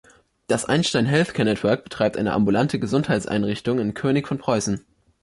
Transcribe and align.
Das 0.47 0.65
Einstein 0.65 1.05
Healthcare 1.05 1.45
Network 1.45 1.83
betreibt 1.83 2.17
eine 2.17 2.33
ambulante 2.33 2.79
Gesundheitseinrichtung 2.79 3.77
in 3.77 3.93
König 3.93 4.27
von 4.27 4.39
Preußen. 4.39 4.83